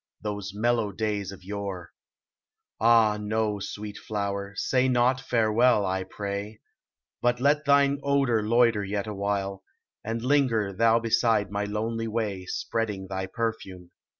[0.21, 1.91] Those mellow days of yore.
[2.79, 5.85] Ah, no, sweet flower, say not farewell.
[5.85, 6.59] I pray;
[7.21, 9.63] Rut let thine odor loiter yet a while,
[10.03, 13.91] And linger thou beside my lonely way, Spreading thy perfume.